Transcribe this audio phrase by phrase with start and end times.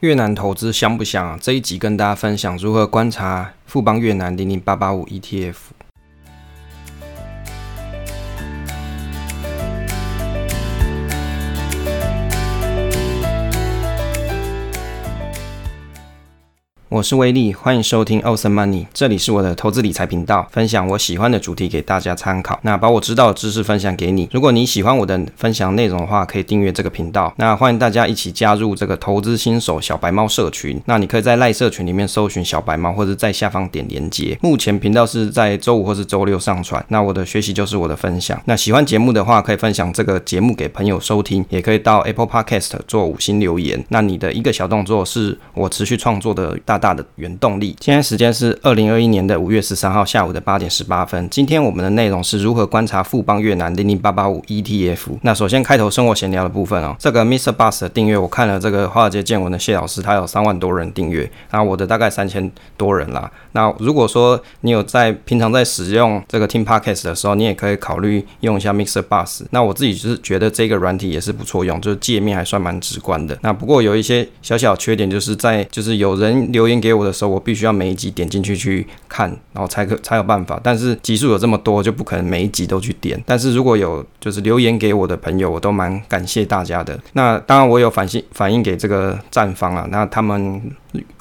[0.00, 1.38] 越南投资香不香啊？
[1.38, 5.54] 这一集跟大家分享如何观察富邦越南零零八八五 ETF。
[16.90, 22.58] 我是威利，欢迎收听 Awesome Money，这里是我的投资理财频道，分享我喜欢的主题给大家参考。
[22.64, 24.28] 那把我知道的知识分享给你。
[24.32, 27.32] 如果你喜欢我的分享内容的话，可以订阅这个频道。
[27.36, 30.82] 那欢迎大家一起加入这个投资新手小白猫社群。
[30.86, 34.36] 那你可以在赖社群里面搜寻小白猫，或者在下方点连接。
[34.42, 36.84] 目前频道是在周五或是周六上传。
[36.88, 38.42] 那我的学习就是我的分享。
[38.46, 43.84] 那喜欢节目的话，可以分享这个节目给朋友收听，也可以到 Apple Podcast 做五星留言。
[43.90, 47.76] 那你的一个小动作是我持续创作的大大的原动力。
[47.80, 51.28] 现在时间是二零二一年的五月十三号下午的八点十八分。
[51.30, 55.18] 今天我们的内容是如何观察富邦越南零零八八五 ETF。
[55.22, 57.52] 那首先开头生活闲聊的部分哦，这个 Mr.
[57.52, 63.30] Bus 的订阅，我看了这个华尔街见闻的谢老师，他有三万多人订阅，然后我的大概三千多人啦。
[63.52, 69.02] 那如果说你有在平常在使用这个听 Podcast 的时候，你也可以考虑用一下 Mr.
[69.02, 69.42] Bus。
[69.50, 73.36] 那我自己就是觉得这个软体也是不错用，就是界面还算蛮直观的。
[73.42, 77.10] 那不过有一些小小缺点，就是在就是有人留言给我的。
[77.12, 80.58] 时候，我必须要每一集点进去去看，然后才可才有办法。
[80.62, 83.22] 但是集数有这么多，就不可能每一集都去点。
[83.26, 86.98] 但是如果有就是留言给我的朋友，我都蛮感谢大家的。
[87.12, 90.62] 那当然，我有反信反映给这个站方啊，那他们。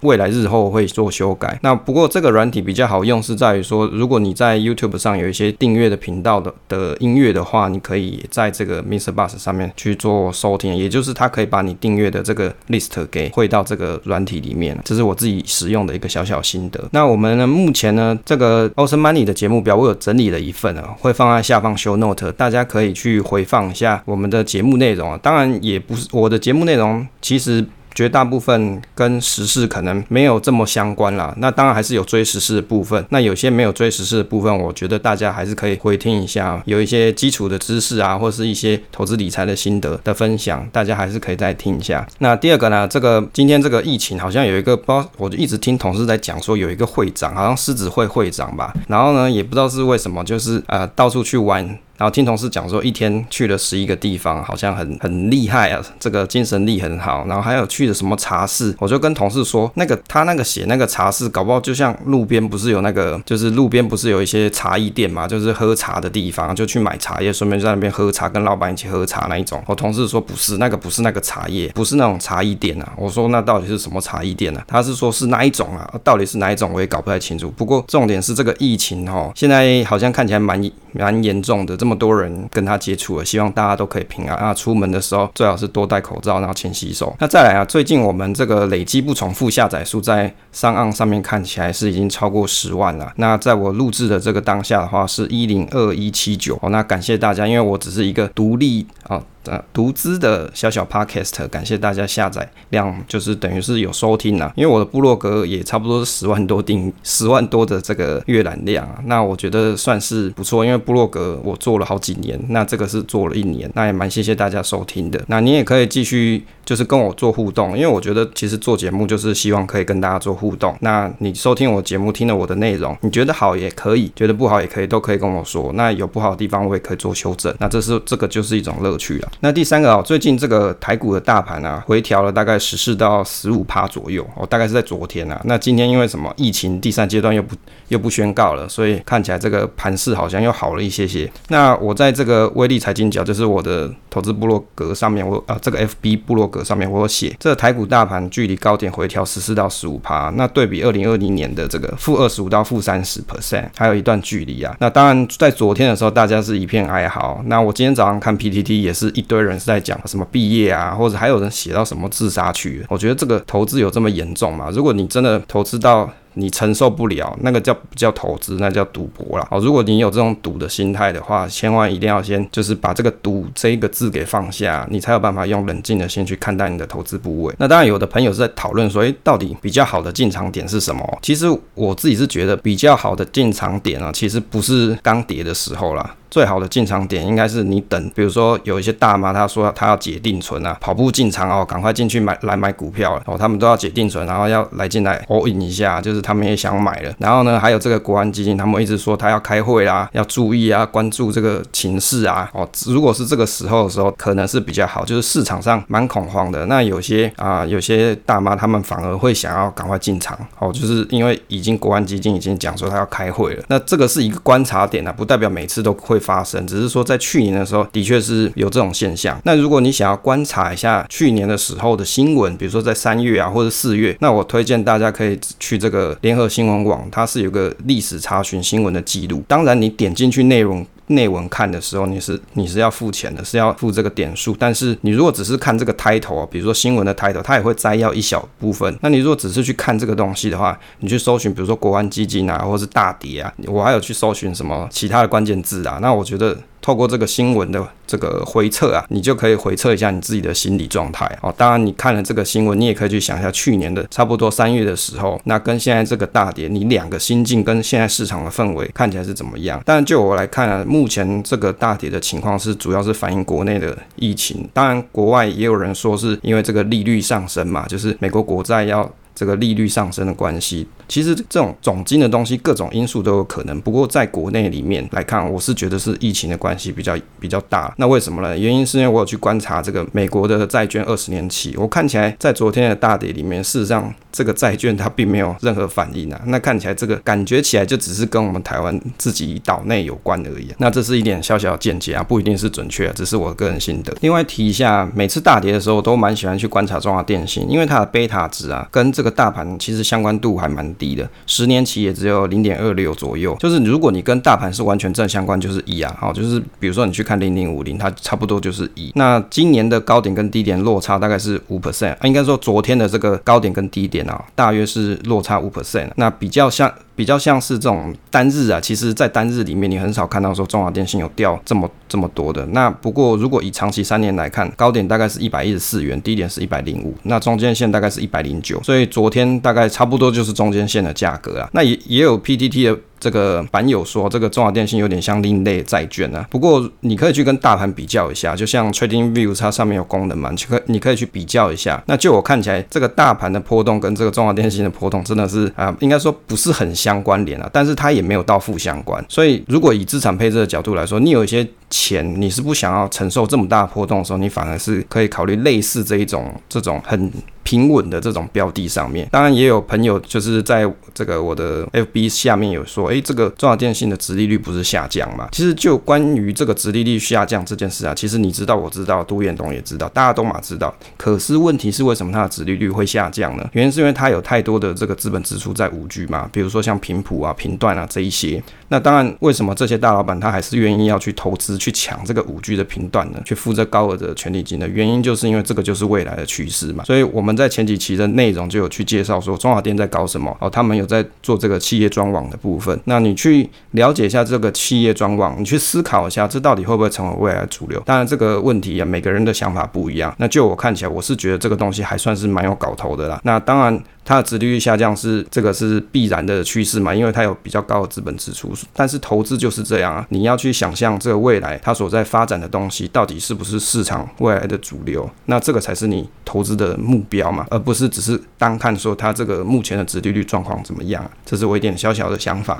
[0.02, 1.59] 未来日后会做修改。
[1.62, 9.14] 那不过这个软体比较好用，是在于说，如果你在 YouTube 上有一些订阅的频道的的音乐的话，你可以在这个 Mr.
[9.14, 14.78] Bus 上面去做收听，也就是它可以把你订阅的这个 list 给汇到这个软体里面。
[14.84, 16.84] 这是我自己使用的一个小小心得。
[16.92, 25.20] 那我们呢，目前呢，这个 Ocean Money 的节目表我有整理了一份啊，会放在下方 Show Note，大家可以去回放一下我们的节目内容啊。
[25.22, 27.66] 当然也不是我的节目内容，其实。
[27.93, 33.05] 绝大部分跟时事可能没有这么相关啦，那当然还是有追时事的部分。
[33.09, 42.07] 那有些没有追时事的部分，我觉得大家还是可以回听一下，有一些基础的知识啊，或是一些投资理财的心得的分享，大家还是可以再听一下。
[42.19, 51.78] 那第二个呢，这个今天这个疫情好像有一个，不，我就一直听同事在讲说有一个会长，好像狮子会会长吧，然后呢也不知道是为什么，就是呃到处去玩。
[51.99, 57.25] 然后听同事讲说，一天去了十一个地方，好像很很厉害啊，这个精神力很好。
[57.27, 69.61] 然后还有去了什么茶室，我就跟同事说，那个他那个写那个茶室，搞不好就像路边不是有那个，就是路边不是有一些茶艺店嘛，就是喝茶的地方，就去买茶叶，顺便在那边喝茶，跟老板一起喝茶那一种。
[69.67, 72.93] 我同事说不是，那个不是那个茶叶，不是那种茶艺店啊。
[72.95, 74.61] 我说那到底是什么茶艺店呢？
[74.66, 75.93] 他是说是哪一种啊？
[76.01, 77.51] 到底是哪一种我也搞不太清楚。
[77.57, 84.53] 不过重点是这个疫情哦，现在好像看起来蛮蛮严重的，这这么多人跟他接触了，希望大家都可以平安啊！
[84.53, 87.16] 出门的时候最好是多戴口罩，然后勤洗手。
[87.17, 93.11] 那再来啊，最近我们这个累积不重复下载数在上岸上面看起来是已经超过十万了。
[93.16, 96.69] 那在我录制的这个当下的话是一零二一七九哦。
[96.69, 99.19] 那感谢大家，因为我只是一个独立啊。
[99.49, 104.53] 呃，独资的小小 podcast，感谢大家下载量，就是等于是有收听啦。
[104.55, 110.63] 因为我的部落格也差不多是十万多订，十万多的这个阅览量啊，那我觉得算是不错。
[110.63, 115.19] 因为部落格我做了好几年，那这个是做了一年，那也蛮谢谢大家收听的。
[115.27, 120.78] 那你也可以继续就是跟我做互动，因为我觉得其实做节目就是希望可以跟大家做互动。
[120.81, 125.72] 那你收听我节目，听了我的内容，你觉得好也可以，觉得不好也可以，都可以跟我说。
[125.74, 127.52] 那有不好的地方，我也可以做修正。
[127.58, 129.31] 那这是这个就是一种乐趣了。
[129.40, 135.41] 那第三个啊，最近这个台股的大盘啊，回调了大概十四到十五趴左右，哦，大概是在昨天啊。
[135.46, 137.56] 那今天因为什么疫情第三阶段又不
[137.88, 141.28] 又不宣告了，所以看起来这个盘势好像又好了一些些。
[141.47, 154.75] 那我在这个威利财经角，就是我的投资部落格上面，我啊这个 FB 部落格上面我有写，这台股大盘距离高点回调十四到十五趴，那对比二零二零年的这个负二十五到负三十 percent，还有一段距离啊。
[154.80, 157.40] 那当然在昨天的时候，大家是一片哀嚎。
[157.46, 159.59] 那我今天早上看 PTT 也是一堆人。
[159.59, 162.81] 是在讲什么毕业啊，或者还有人写到什么自杀区？
[162.88, 164.70] 我觉得这个投资有这么严重吗？
[164.72, 168.58] 如果你真的投资到你承受不了，那个叫不叫投资？
[168.59, 169.47] 那叫赌博了。
[169.49, 177.53] 好，如果你有这种赌的心态的话，千万一定要先就是把这个赌这一个字给放下，你才有办法用冷静的心去看待你的投资部位。
[177.58, 181.20] 那当然，有的朋友是在讨论说，诶，到底比较好的进场点是什么？
[181.22, 181.46] 其实
[181.76, 186.16] 我自己是觉得比较好的进场点啊，其实不是刚跌的时候啦。
[186.29, 197.14] 最好的进场点应该是你等，比如说有一些大妈她说她要解定存啊，跑步进场哦，赶快进去买来买股票了哦，他们都要解定存，然后要来进来 all in 一下，就是他们也想买了。
[197.17, 206.66] 然后呢，还有这个国安基金，他们一直说他要开会啦，要注意啊，关注这个情势啊哦，如果是这个时候的时候，可能是比较好，就是市场上蛮恐慌的。
[206.67, 219.39] 那有些啊，有些大妈他们反而会想要赶快进场哦，就是因为已经国安基金已经讲说他要开会了，那这个是一个观察点啊，不代表每次都会发生，只是说在去年的时候的确是有这种现象。
[219.45, 229.43] 那如果你想要观察一下去年的时候的新闻，比如说在三月啊或者四月，那我推荐大家可以去这个联合新闻网，它是有个历史查询新闻的记录。
[229.47, 230.85] 当然，你点进去内容。
[231.09, 234.56] 内文看的时候，你是你是要付钱的，是要付这个点数。
[234.58, 238.97] 但是你如果只是看这个 title 啊，比如说新闻的 title，它也会摘要一小部分。
[239.02, 246.58] 那你如果只是去看这个东西的话，你去搜寻，比如说国安基金啊，或是大跌啊，我还有去搜寻什么其他的关键字啊，那我觉得。
[246.90, 251.53] 透过这个新闻的这个回测啊，你就可以回测一下你自己的心理状态哦。
[251.56, 259.80] 当然，你看了这个新闻，你也可以去想一下去年的差不多三月的时候，那跟现在这个大跌，你两个心境跟现在市场的氛围看起来是怎么样？
[259.86, 264.68] 但就我来看啊，目前这个大跌的情况是主要是反映国内的疫情。
[264.74, 269.08] 当然，国外也有人说是因为这个利率上升嘛，就是美国国债要。
[269.39, 273.80] 这个利率上升的关系，其实这种总金的东西，各种因素都有可能。
[273.80, 277.94] 不过在国内里面来看，我是觉得是疫情的关系比较比较大。
[277.96, 278.58] 那为什么呢？
[278.58, 286.41] 原因是因为我有去观察这个美国的债券二十年期，我看起来在昨天的大跌里面，事实上这个债券它并没有任何反应啊。
[286.48, 290.68] 那看起来这个感觉起来就只是跟我们台湾自己岛内有关而已。
[290.80, 294.13] 那这是一点小小的见解啊，不一定是准确，只是我个人心得。
[294.20, 303.55] 另外提一下，每次大跌的时候，都蛮喜欢去观察中华电信，因为它的贝塔值啊，跟这个大盘其实相关度还蛮低的，十年期也只有零点二六左右。
[303.60, 309.12] 就是如果你跟大盘是完全正相关，就是一啊，好，就是比如说你去看零零五零，它差不多就是一。
[309.15, 316.10] 那今年的高点跟低点落差大概是五 percent，应该说昨天的这个高点跟低点啊，大约是落差五 percent。
[316.15, 316.91] 那比较像。
[317.19, 322.65] 比较像是这种单日啊，其实，在单日里面，你很少看到说中华电信有掉这么这么多的。
[322.67, 331.69] 那不过，如果以长期三年来看，高点大概是一百一十四元，低点是一百零五，那中间线大概是一百零九，所以昨天大概差不多就是中间线的价格啊。
[331.74, 332.98] 那也也有 PTT 的。
[333.19, 336.45] 这个版友说，这个中华电信有点像另类债券啊。
[336.50, 342.01] 不过你可以去跟大盘比较一下，就像 Trading View 它上面有功能嘛，你可你可以去比较一下。
[342.07, 349.24] 那就我看起来，这个大盘的波动跟这个中华电信的波动真的是啊，应该说不是很相关联啊，但是它也没有到负相关。
[349.27, 357.31] 所以如果以资产配置的角度来说，你有一些钱你是不想要承受这么大的波动的时候，你反而是可以考虑类似这一种这种很。
[357.69, 365.48] 平稳的这种标的上面，当然也有朋友就是在这个我的 FB 下面有说，诶，这个中华电信的殖利率不是下降吗？
[365.51, 370.91] 其实就关于这个殖利率下降这件事啊，其实你知道，我知道，杜彦东也知道，大家都嘛知道。
[371.15, 373.69] 可是问题是为什么它的殖利率会下降呢？
[373.74, 378.63] 原因是因为它有太多的这个资本支出在五 G 嘛，比如说像频谱啊、频段啊这一些。
[378.88, 383.39] 那当然，为什么这些大老板他还是愿意要去投资去抢这个五 G 的频段呢？
[383.45, 387.03] 去付这高额的权利金呢原因，就是因为这个就是未来的趋势嘛。
[387.03, 392.98] 所以我们在前几期的内容就有去介绍说中华电在搞什么哦，他们有在做这个企业专网的部分。
[393.03, 398.01] 那你去了解一下这个企业专网，你去思考一下，这到底会不会成为未来主流？
[398.06, 400.34] 当然这个问题啊，每个人的想法不一样。
[400.38, 403.41] 那就我看起来，我是觉得这个东西还算是蛮有搞头的啦。
[403.44, 404.01] 那当然。
[404.29, 408.72] 它的殖利率下降是这个是必然的趋势嘛，因为它有比较高的资本支出。
[408.93, 421.27] 但是投资就是这样啊，你要去想象这个未来它所在发展的东西到底是不是市场未来的主流，那这个才是你投资的目标嘛，而不是只是单看说它这个目前的殖利率状况怎么样。
[421.43, 422.79] 这是我一点小小的想法。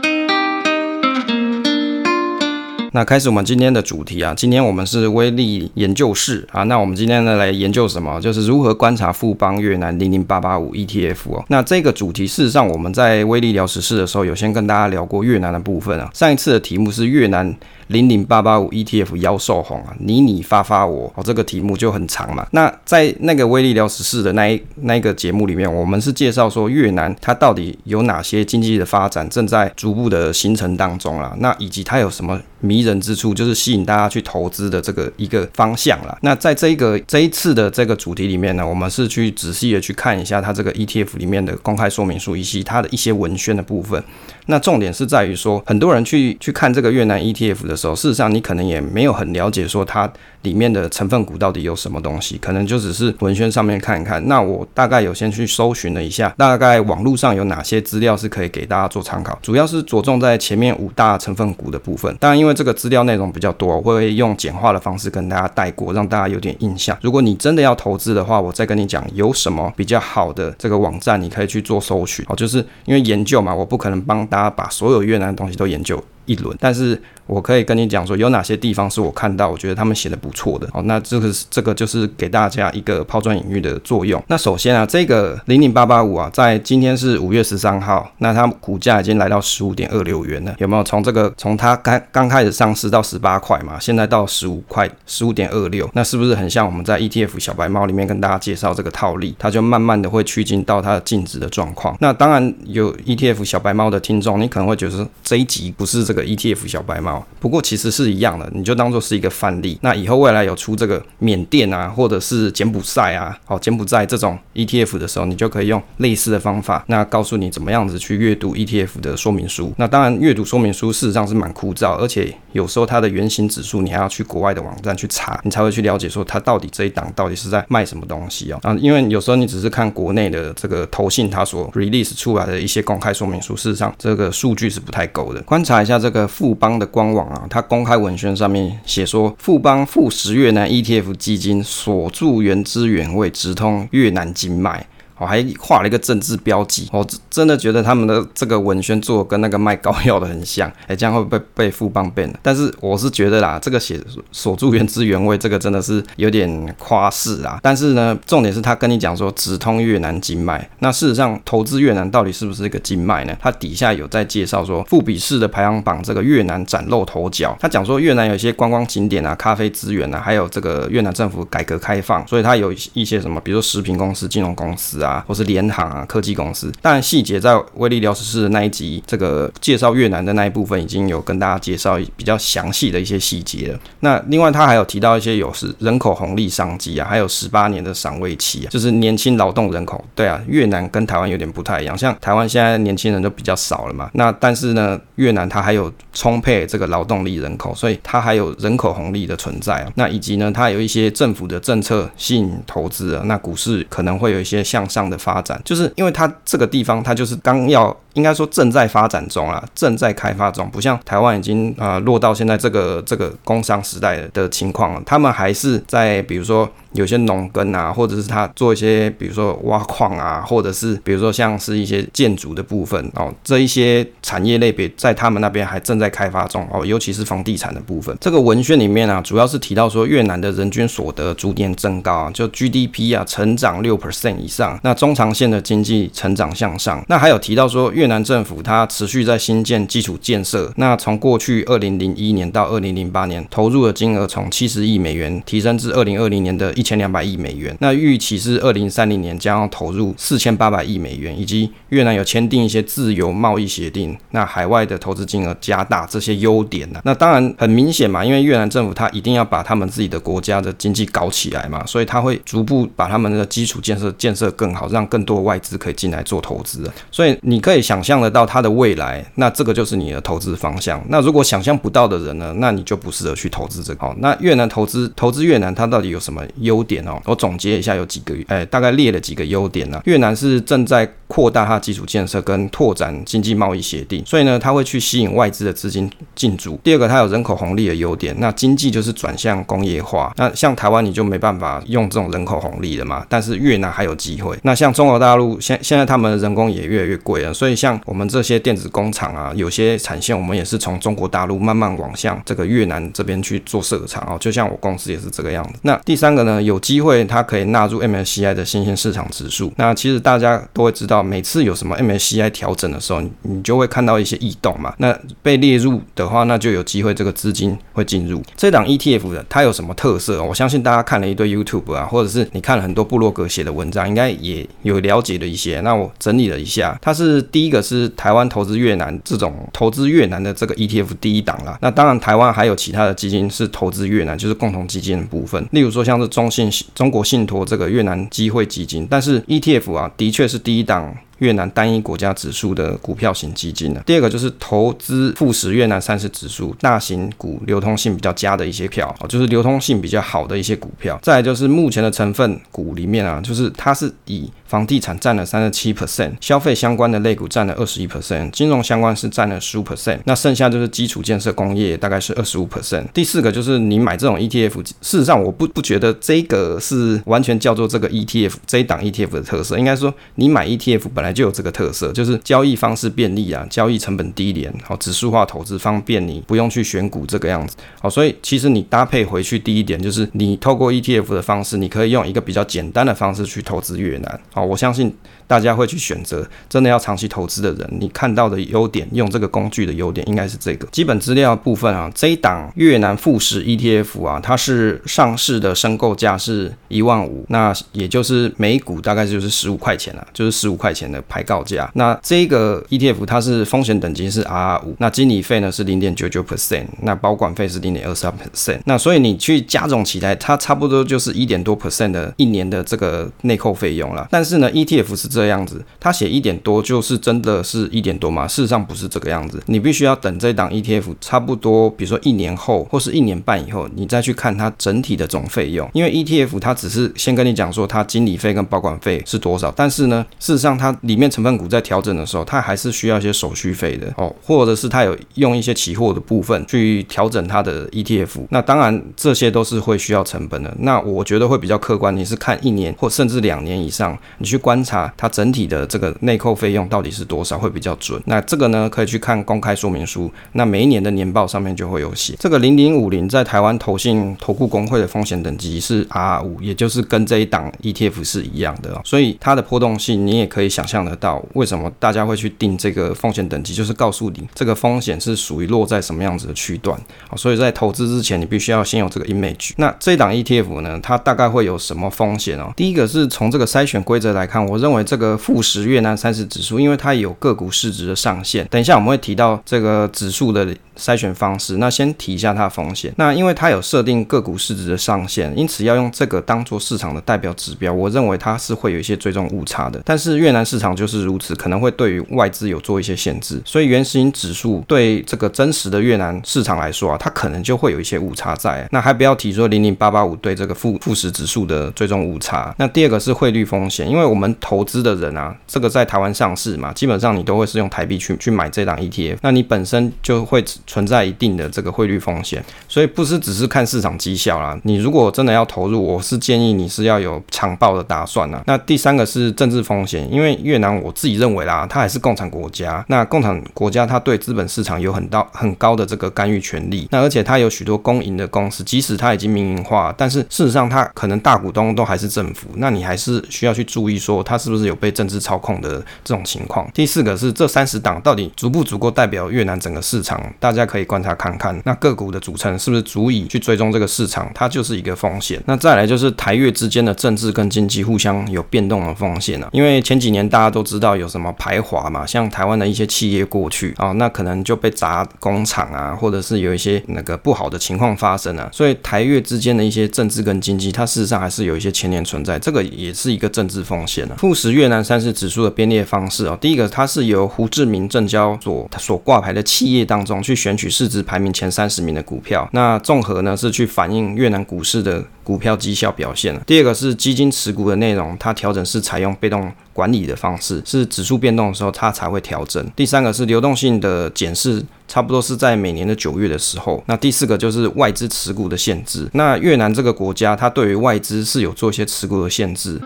[2.92, 8.20] 那开始我们今天的主题啊，今天我们是威力研究室啊，那我们今天呢来研究什么？
[8.20, 11.46] 就是如何观察富邦越南零零八八五 ETF 哦。
[11.48, 16.10] 那这个主题事实上我们在威力聊时事的时候有先跟大家聊过越南的部分啊。
[16.14, 17.56] 上一次的题目是越南。
[17.90, 22.48] 零零八八五 ETF 妖兽红啊，你你发发我哦，这个题目就很长嘛。
[22.52, 31.36] 那在那个威力聊时事的那一那一个节目里面，我们是介绍说越南它到底有哪些经济的发展正在逐步的形成当中啦。
[31.40, 36.16] 那以及它有什么迷人之处，就是吸引大家去投资的这个一个方向啦。
[36.22, 44.04] 那在这一个这一次的这个主题里面呢，我们是去仔细的去看一下它这个 ETF 里面的公开说明书以及它的一些文宣的部分。
[44.50, 54.28] 那重点是在于说，很多人去去看这个越南 ETF 的时候，事实上你可能也没有很了解说它里面的成分股到底有什么东西，可能就只是文宣上面看一看。
[54.28, 62.16] 那我大概有先去搜寻了一下，大概网络上有哪些资料是可以给大家做参考，主要是着重在前面五大成分股的部分。
[62.20, 66.98] 当然，因为这个资料内容比较多，我会用简化的方式跟大家带过，让大家有点印象。
[67.02, 72.26] 如果你真的要投资的话，我再跟你讲有什么比较好的这个网站，你可以去做搜寻。
[72.28, 77.02] 哦，就是因为研究嘛，我不可能帮大他把所有越南的东西都研究一轮，但是。
[77.30, 80.68] 我可以跟你讲说，有哪些地方是我看到，我觉得他们写的不错的。
[80.74, 84.20] 哦，那这个这个就是给大家一个抛砖引玉的作用。
[84.26, 90.56] 那首先啊，这个零零八八五啊，在今天是五月十三号，那它股价已经来到十五点二六元了。
[90.58, 101.96] 有没有从这个从它刚刚开始上市到十八块嘛，现在到十五块，十五点二六，那是不是很像我们在 ETF 小白猫里面跟大家介绍这个套利，它就慢慢的会趋近到它的净值的状况。
[102.00, 107.26] 那当然有 ETF 小白猫的听众，你可能会觉得这一集不是这个 ETF 小白猫。
[107.40, 109.78] 不过其实是一样的，你就当做是一个范例。
[109.82, 119.74] 那以后未来有出这个缅甸啊，或者是柬埔寨啊，哦，柬埔寨这种 ETF 的时候，你就可以用类似的方法，那告诉你怎么样子去阅读 ETF 的说明书。
[119.78, 128.60] 那当然，阅读说明书事实上是蛮枯燥，而且有时候它的原型指数你还要去国外的网站去查，你才会去了解说它到底这一档到底是在卖什么东西哦。
[128.64, 135.42] 啊，因为有时候你只是看国内的这个投信它所 release 出来的一些公开说明书，事实上这个数据是不太够的。
[135.44, 137.46] 观察一下这这个富邦的官网啊。
[137.48, 144.88] 它公开文宣上面写说，富邦富时越南 ETF 基金锁住原汁原味，直通越南经脉。
[145.20, 152.34] 我还画了一个政治标记，我真的觉得他们的这个文宣做跟那个卖膏药的很像，哎，这样会不会被被富邦变？
[152.42, 154.00] 但是我是觉得啦，这个写
[154.32, 157.60] 锁住原汁原味，这个真的是有点夸饰啦。
[157.62, 163.36] 但是呢，重点是他跟你讲说直通越南经脉，那事实上投资越南到底是不是一个经脉呢？
[163.42, 167.58] 他底下有在介绍说富比士的排行榜，这个越南崭露头角。
[167.60, 175.09] 他讲说越南有一些观光景点啊、咖啡资源啊，还有这个越南政府改革开放，所以他有一些什么，比如说食品公司、金融公司啊。
[175.10, 176.72] 啊，或是联航啊，科技公司。
[176.82, 183.80] 当然，细节在威利聊时事的那一集，这个介绍越南的那一部分，已经有跟大家介绍比较详细的一些细节了。
[184.02, 190.04] 那另外，他还有提到一些有是人口红利商机啊，还有十八年的赏味期啊，就是年轻劳动人口。
[190.14, 194.10] 对啊，越南跟台湾有点不太一样，像台湾现在年轻人都比较少了嘛。
[194.14, 199.92] 那但是呢，越南它还有充沛这个劳动力人口，所以它还有人口红利的存在啊。
[199.96, 204.99] 那以及呢，它有一些政府的政策吸引投资啊，那股市可能会有一些向上。
[205.00, 207.96] 样的发展，就是因为它这个地方，它就是刚要。
[208.14, 228.18] 应该说正在发展中啊，正在开发中，不像台湾已经啊、落到现在这个这个工商时代的情况，他们还是在比如说有些农耕啊，或者是他做一些比如说挖矿啊，或者是比如说像是一些建筑的部分哦，这一些产业类别在他们那边还正在开发中哦，尤其是房地产的部分。
[228.20, 237.94] 这个文宣里面啊，主要是提到说越南的人均所得逐年增高，就 GDP 啊成长六 percent 以上，那中长线的经济成长向上，那还有提到说。
[238.00, 266.90] 越南政府它持续在新建基础建设，那从过去二零零一年到二零零八年投入的金额从七十亿美元提升至二零二零年的一千两百亿美元，那预期是二零三零年将要投入四千八百亿美元，以及越南有签订一些自由贸易协定，那海外的投资金额加大这些优点呢、那当然很明显嘛，因为越南政府它一定要把他们自己的国家的经济搞起来嘛，所以它会逐步把他们的基础建设建设更好，让更多的外资可以进来做投资。
[267.12, 267.89] 所以你可以。
[267.90, 271.04] 想象得到它的未来，那这个就是你的投资方向。
[271.10, 274.00] 那如果想象不到的人呢，那你就不适合去投资这个。
[274.00, 277.20] 好，那越南投资投资越南，它到底有什么优点哦？
[277.26, 280.00] 我总结一下，有几个，哎，大概列了几个优点呢。
[280.06, 286.80] 越南是正在扩大它基础建设跟拓展经济贸易协定，所以呢，它会去吸引外资的资金进驻。
[286.84, 290.32] 第二个，它有人口红利的优点，那经济就是转向工业化。
[290.38, 294.56] 那像台湾你就没办法用这种人口红利了嘛，但是越南还有机会。
[294.62, 297.79] 那像中国大陆现现在他们的人工也越来越贵了，所以。
[297.80, 304.38] 像我们这些电子工厂啊，有些产线我们也是从中国大陆慢慢往向这个越南这边去做设厂哦。
[304.38, 305.80] 就像我公司也是这个样子。
[305.84, 309.72] 那第三个呢，有机会它可以纳入 MSCI 的新兴市场指数。
[309.78, 314.94] 那其实大家都会知道，每次有什么 MSCI 调整的时候，你就会看到一些异动嘛。
[314.98, 319.46] 那被列入的话，那就有机会这个资金会进入这档 ETF 的。
[319.48, 320.44] 它有什么特色？
[320.44, 325.80] 我相信大家看了一堆 YouTube 啊，或者是你看了很多布洛格写的文章，应该也有了解的一些。
[325.80, 327.69] 那我整理了一下，它是第一。
[327.70, 341.16] 一个是台湾投资越南这种投资越南的这个 ETF 第一档啦，那当然台湾还有其他的基金是投资越南，就是共同基金的部分，例如说像是中信中国信托这个越南机会基金，但是 ETF 啊的确是第一档。
[341.40, 351.20] 越南单一国家指数的股票型基金呢，第二个就是投资富时越南三十指数，大型股流通性比较佳的一些票，就是流通性比较好的一些股票。
[351.22, 363.06] 再来就是目前的成分股里面啊，就是它是以房地产占了三十七 percent，消费相关的类股占了二十一 percent，金融相关是占了十五 percent，那剩下就是基础建设工业大概是二十五 percent。
[363.14, 385.14] 第四个就是你买这种 ETF，事实上我不不觉得这个是完全叫做这个 ETF 这一档 ETF 的特色，应该说你买 ETF 本来就有这个特色，就是交易方式便利啊，交易成本低廉，好指数化投资方便你不用去选股这个样子，好，所以其实你搭配回去第一点就是你透过 ETF 的方式，你可以用一个比较简单的方式去投资越南，好，我相信。
[385.50, 392.08] 大家会去选择真的要长期投资的人，你看到的优点，用这个工具的优点应该是这个基本资料部分啊。
[392.14, 401.90] 这一档越南富时 ETF 啊，它是上市的申购价是一万五，那也就是每股大概就是十五块钱了，就是十五块钱的牌告价。
[401.96, 408.80] 那这个 ETF 它是风险等级是 RR 五，那经理费呢是零点九九 percent，那保管费是零点二三 percent。
[408.86, 414.28] 那所以你去加总起来，它差不多就是一点多 percent 的一年的这个内扣费用了。
[414.30, 415.39] 但是呢，ETF 是这。
[415.40, 418.46] 这样子，他写一点多就是真的是一点多吗？
[418.46, 425.90] 事实上不是这个样子，你必须要等这档 ETF 差不多，比如说一年后或是一年半以后，你再去看它整体的总费用。
[425.94, 438.46] 因为 ETF 它只是先跟你讲说它经理费跟保管费是多少，但是呢，事实上它里面成分股在调整的时候，它还是需要一些手续费的哦，或者是它有用一些期货的部分去调整它的 ETF。
[438.50, 440.76] 那当然这些都是会需要成本的。
[440.80, 445.29] 那我觉得会比较客观，你是看一年或甚至两年以上，你去观察它。
[445.30, 448.22] 整体的这个内扣费用到底是多少会比较准？
[448.26, 450.30] 那这个呢，可以去看公开说明书。
[450.54, 452.36] 那每一年的年报上面就会有写。
[452.40, 459.00] 这个零零五零在台湾投信投顾工会的风险等级是 R 五，也就是跟这一档 ETF 是一样的。
[459.06, 467.00] 所以它的波动性你也可以想象得到，为什么大家会去定这个风险等级，就是告诉你这个风险是属于落在什么样子的区段。
[467.36, 469.72] 所以在投资之前，你必须要先有这个 image。
[469.78, 472.74] 那这一档 ETF 呢，它大概会有什么风险哦？
[472.76, 475.30] 第一个是从这个筛选规则来看，我认为这这个。
[475.50, 478.68] 富时越南三十指数，因为它有个股市值的上限。
[478.70, 480.68] 等一下我们会提到这个指数的
[481.00, 481.78] 筛选方式。
[481.78, 483.14] 那先提一下它的风险。
[483.18, 487.92] 那因为它有设定个股市值的上限，因此要用这个当做市场的代表指标。
[487.92, 490.02] 我认为它是会有一些追踪误差的。
[490.06, 493.62] 但是越南市场就是如此，可能会对于外资有做一些限制。
[493.66, 498.88] 所以原始型指数对这个真实的越南市场来说啊，它可能就会有一些误差在。
[498.92, 502.74] 那还不要提说零零八八五对这个富富时指数的追踪误差。
[502.78, 514.76] 那第二个是汇率风险，因为我们投资的人啊，这个在台湾上市嘛，基本上你都会是用台币去去买这档 ETF，那你本身就会存在一定的这个汇率风险，所以不是只是看市场绩效啦。
[514.82, 518.64] 你如果真的要投入，我是建议你是要有长抱的打算啦。
[518.66, 536.90] 那第三个是政治风险，因为越南我自己认为啦，它还是共产国家，那共产国家它对资本市场有很大很高的这个干预权力，那而且它有许多公营的公司，即使它已经民营化，但是事实上它可能大股东都还是政府，那你还是需要去注意说它是不是有被政治操控的这种情况。
[536.96, 540.42] 第四个是这三十档到底足不足够代表越南整个市场？
[540.60, 544.50] 大家家可以观察看看，那个股的组成是不是足以去追踪这个市场？
[544.56, 545.62] 它就是一个风险。
[545.66, 549.70] 那再来就是台越之间的政治跟经济互相有变动的风险啊。
[549.72, 558.70] 因为前几年大家都知道有什么排华嘛，像台湾的一些企业过去啊，那可能就被砸工厂啊，或者是有一些那个不好的情况发生啊。
[558.72, 564.36] 所以台越之间的一些政治跟经济，它事实上还是有一些牵连存在，这个也是一个政治风险啊。
[564.38, 576.56] 富时越南三十指数的编列方式哦，第一个它是由胡志明证交所所挂牌的企业当中去选选取市值排名前三十名的股票，那综合呢是去反映越南股市的股票绩效表现。
[576.68, 582.86] 第二个是基金持股的内容，它调整是采用被动管理的方式，是指数变动的时候它才会调整。
[582.96, 587.04] 第三个是流动性的检视，差不多是在每年的九月的时候。
[587.08, 589.28] 那第四个就是外资持股的限制。
[589.34, 593.02] 那越南这个国家，它对于外资是有做一些持股的限制。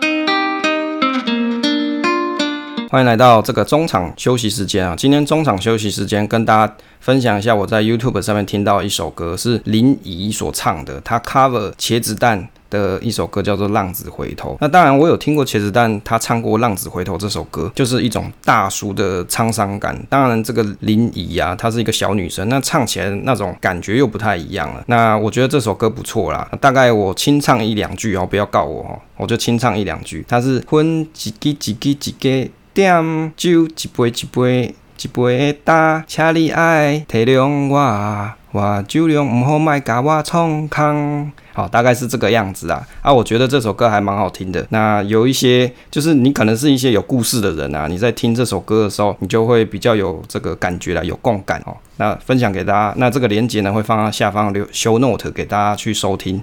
[2.94, 4.94] 欢迎来到这个中场休息时间啊！
[4.96, 14.52] 今天中场休息时间跟大家分享一下，我在 YouTube 上面听到一首歌，是林沂所唱的，他 cover 茄子蛋的一首歌，叫做《浪子回头》。
[14.60, 20.00] 那当然，我有听过茄子蛋他唱过《浪子回头》这首歌，就是一种大叔的沧桑感。
[20.08, 24.84] 当然，这个林沂啊，她是一个小女生，那唱起来那种感觉又不太一样了。
[24.86, 30.24] 那我觉得这首歌不错啦，大概我清唱一两句哦，不要告我哦，我就清唱一两句。
[30.28, 32.50] 它是分一支一支一支。
[32.74, 41.30] 点酒一杯一杯一杯的打，请你爱体谅我，我酒量唔好，卖甲我创空。
[41.52, 42.84] 好，大概是这个样子啊。
[43.00, 44.66] 啊，我觉得这首歌还蛮好听的。
[44.70, 51.76] 那有一些，就是你可能是一些有故事的人啊，你在听这首歌的时候，你就会比较有这个感觉啦，有共感哦。
[51.98, 56.42] 那分享给大家，那这个链接呢会放在下方留 show note 给大家去收听。